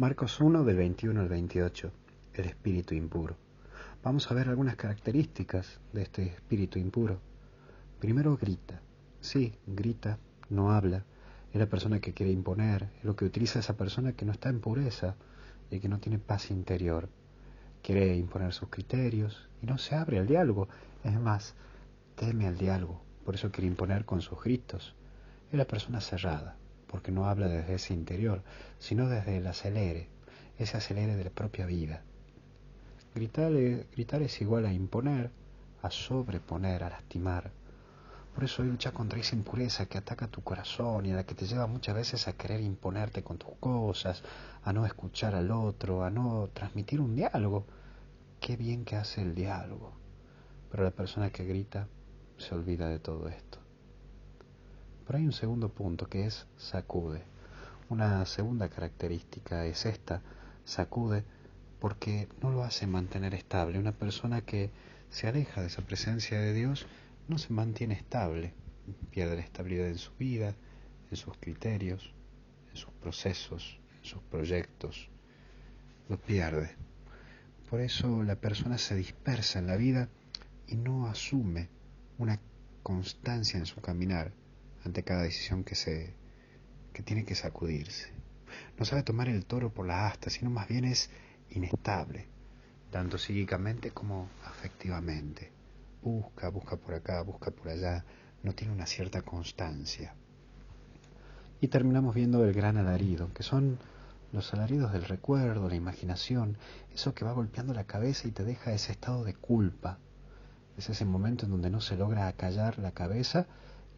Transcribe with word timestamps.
Marcos 0.00 0.40
1 0.40 0.64
del 0.64 0.78
21 0.78 1.20
al 1.20 1.28
28, 1.28 1.92
el 2.32 2.46
espíritu 2.46 2.94
impuro. 2.94 3.36
Vamos 4.02 4.30
a 4.30 4.34
ver 4.34 4.48
algunas 4.48 4.76
características 4.76 5.78
de 5.92 6.00
este 6.00 6.22
espíritu 6.22 6.78
impuro. 6.78 7.20
Primero 7.98 8.34
grita. 8.38 8.80
Sí, 9.20 9.52
grita, 9.66 10.18
no 10.48 10.72
habla. 10.72 11.04
Es 11.52 11.60
la 11.60 11.66
persona 11.66 12.00
que 12.00 12.14
quiere 12.14 12.32
imponer, 12.32 12.88
es 13.00 13.04
lo 13.04 13.14
que 13.14 13.26
utiliza 13.26 13.58
esa 13.58 13.76
persona 13.76 14.14
que 14.14 14.24
no 14.24 14.32
está 14.32 14.48
en 14.48 14.60
pureza 14.60 15.16
y 15.70 15.80
que 15.80 15.88
no 15.90 16.00
tiene 16.00 16.18
paz 16.18 16.50
interior. 16.50 17.10
Quiere 17.82 18.16
imponer 18.16 18.54
sus 18.54 18.70
criterios 18.70 19.50
y 19.60 19.66
no 19.66 19.76
se 19.76 19.96
abre 19.96 20.18
al 20.18 20.26
diálogo. 20.26 20.70
Es 21.04 21.20
más, 21.20 21.54
teme 22.14 22.46
al 22.46 22.56
diálogo, 22.56 23.02
por 23.22 23.34
eso 23.34 23.52
quiere 23.52 23.68
imponer 23.68 24.06
con 24.06 24.22
sus 24.22 24.42
gritos. 24.42 24.94
Es 25.52 25.58
la 25.58 25.66
persona 25.66 26.00
cerrada 26.00 26.56
porque 26.90 27.12
no 27.12 27.26
habla 27.26 27.46
desde 27.46 27.74
ese 27.74 27.94
interior, 27.94 28.42
sino 28.80 29.08
desde 29.08 29.36
el 29.36 29.46
acelere, 29.46 30.08
ese 30.58 30.76
acelere 30.76 31.14
de 31.14 31.24
la 31.24 31.30
propia 31.30 31.64
vida. 31.64 32.02
Gritar, 33.14 33.52
es 34.22 34.40
igual 34.40 34.66
a 34.66 34.72
imponer, 34.72 35.30
a 35.82 35.90
sobreponer, 35.90 36.82
a 36.82 36.90
lastimar. 36.90 37.52
Por 38.34 38.44
eso 38.44 38.62
lucha 38.64 38.92
contra 38.92 39.20
esa 39.20 39.36
impureza 39.36 39.86
que 39.86 39.98
ataca 39.98 40.26
tu 40.28 40.42
corazón 40.42 41.06
y 41.06 41.12
a 41.12 41.16
la 41.16 41.24
que 41.24 41.34
te 41.34 41.46
lleva 41.46 41.66
muchas 41.66 41.94
veces 41.94 42.26
a 42.26 42.32
querer 42.32 42.60
imponerte 42.60 43.22
con 43.22 43.38
tus 43.38 43.54
cosas, 43.60 44.22
a 44.64 44.72
no 44.72 44.84
escuchar 44.84 45.34
al 45.34 45.50
otro, 45.50 46.02
a 46.04 46.10
no 46.10 46.48
transmitir 46.52 47.00
un 47.00 47.14
diálogo. 47.14 47.66
Qué 48.40 48.56
bien 48.56 48.84
que 48.84 48.96
hace 48.96 49.22
el 49.22 49.34
diálogo. 49.34 49.92
Pero 50.70 50.82
la 50.82 50.90
persona 50.90 51.30
que 51.30 51.44
grita 51.44 51.86
se 52.36 52.54
olvida 52.54 52.88
de 52.88 52.98
todo 52.98 53.28
esto. 53.28 53.59
Pero 55.10 55.18
hay 55.18 55.26
un 55.26 55.32
segundo 55.32 55.70
punto 55.70 56.08
que 56.08 56.24
es 56.24 56.46
sacude. 56.56 57.24
Una 57.88 58.24
segunda 58.26 58.68
característica 58.68 59.66
es 59.66 59.84
esta, 59.84 60.22
sacude 60.64 61.24
porque 61.80 62.28
no 62.40 62.52
lo 62.52 62.62
hace 62.62 62.86
mantener 62.86 63.34
estable. 63.34 63.80
Una 63.80 63.90
persona 63.90 64.42
que 64.42 64.70
se 65.08 65.26
aleja 65.26 65.62
de 65.62 65.66
esa 65.66 65.82
presencia 65.82 66.38
de 66.38 66.54
Dios 66.54 66.86
no 67.26 67.38
se 67.38 67.52
mantiene 67.52 67.94
estable, 67.94 68.54
pierde 69.10 69.34
la 69.34 69.42
estabilidad 69.42 69.88
en 69.88 69.98
su 69.98 70.12
vida, 70.14 70.54
en 71.10 71.16
sus 71.16 71.36
criterios, 71.38 72.14
en 72.70 72.76
sus 72.76 72.92
procesos, 72.92 73.80
en 73.98 74.04
sus 74.04 74.22
proyectos, 74.22 75.08
lo 76.08 76.18
pierde. 76.18 76.76
Por 77.68 77.80
eso 77.80 78.22
la 78.22 78.36
persona 78.36 78.78
se 78.78 78.94
dispersa 78.94 79.58
en 79.58 79.66
la 79.66 79.74
vida 79.74 80.08
y 80.68 80.76
no 80.76 81.08
asume 81.08 81.68
una 82.16 82.38
constancia 82.84 83.58
en 83.58 83.66
su 83.66 83.80
caminar 83.80 84.30
ante 84.84 85.02
cada 85.02 85.22
decisión 85.22 85.64
que 85.64 85.74
se 85.74 86.14
que 86.92 87.02
tiene 87.02 87.24
que 87.24 87.34
sacudirse. 87.34 88.10
No 88.78 88.84
sabe 88.84 89.02
tomar 89.02 89.28
el 89.28 89.46
toro 89.46 89.72
por 89.72 89.86
la 89.86 90.08
asta, 90.08 90.30
sino 90.30 90.50
más 90.50 90.68
bien 90.68 90.84
es 90.84 91.10
inestable, 91.50 92.26
tanto 92.90 93.18
psíquicamente 93.18 93.90
como 93.90 94.28
afectivamente. 94.44 95.52
Busca, 96.02 96.48
busca 96.48 96.76
por 96.76 96.94
acá, 96.94 97.22
busca 97.22 97.50
por 97.50 97.68
allá, 97.68 98.04
no 98.42 98.54
tiene 98.54 98.72
una 98.72 98.86
cierta 98.86 99.22
constancia. 99.22 100.14
Y 101.60 101.68
terminamos 101.68 102.14
viendo 102.14 102.44
el 102.44 102.54
gran 102.54 102.78
alarido, 102.78 103.32
que 103.34 103.42
son 103.42 103.78
los 104.32 104.52
alaridos 104.54 104.92
del 104.92 105.04
recuerdo, 105.04 105.68
la 105.68 105.74
imaginación, 105.74 106.56
eso 106.94 107.14
que 107.14 107.24
va 107.24 107.32
golpeando 107.32 107.74
la 107.74 107.84
cabeza 107.84 108.28
y 108.28 108.30
te 108.30 108.44
deja 108.44 108.72
ese 108.72 108.92
estado 108.92 109.24
de 109.24 109.34
culpa. 109.34 109.98
Es 110.78 110.88
ese 110.88 111.04
momento 111.04 111.44
en 111.44 111.50
donde 111.50 111.68
no 111.68 111.80
se 111.80 111.96
logra 111.96 112.28
acallar 112.28 112.78
la 112.78 112.92
cabeza 112.92 113.46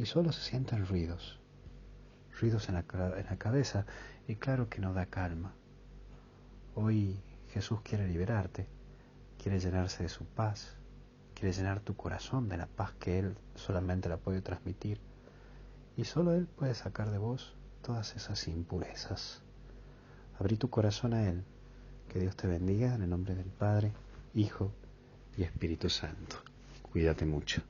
y 0.00 0.06
solo 0.06 0.32
se 0.32 0.40
sienten 0.40 0.86
ruidos, 0.86 1.38
ruidos 2.40 2.70
en 2.70 2.76
la, 2.76 2.84
en 3.18 3.26
la 3.26 3.36
cabeza 3.36 3.84
y 4.26 4.36
claro 4.36 4.70
que 4.70 4.80
no 4.80 4.94
da 4.94 5.04
calma. 5.04 5.52
Hoy 6.74 7.20
Jesús 7.50 7.82
quiere 7.82 8.08
liberarte, 8.08 8.66
quiere 9.36 9.60
llenarse 9.60 10.02
de 10.02 10.08
su 10.08 10.24
paz, 10.24 10.74
quiere 11.34 11.52
llenar 11.52 11.80
tu 11.80 11.96
corazón 11.96 12.48
de 12.48 12.56
la 12.56 12.66
paz 12.66 12.94
que 12.98 13.18
Él 13.18 13.36
solamente 13.54 14.08
la 14.08 14.16
puede 14.16 14.40
transmitir 14.40 15.02
y 15.98 16.04
solo 16.04 16.32
Él 16.32 16.46
puede 16.46 16.74
sacar 16.74 17.10
de 17.10 17.18
vos 17.18 17.54
todas 17.82 18.16
esas 18.16 18.48
impurezas. 18.48 19.42
Abrí 20.38 20.56
tu 20.56 20.70
corazón 20.70 21.12
a 21.12 21.28
Él. 21.28 21.44
Que 22.08 22.20
Dios 22.20 22.36
te 22.36 22.48
bendiga 22.48 22.94
en 22.94 23.02
el 23.02 23.10
nombre 23.10 23.34
del 23.34 23.50
Padre, 23.50 23.92
Hijo 24.34 24.72
y 25.36 25.42
Espíritu 25.42 25.90
Santo. 25.90 26.36
Cuídate 26.90 27.26
mucho. 27.26 27.62